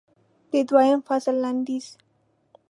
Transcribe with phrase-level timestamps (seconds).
[0.51, 1.87] د دویم فصل لنډیز